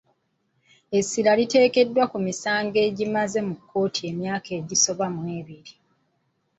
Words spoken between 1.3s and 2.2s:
liteekebbwa ku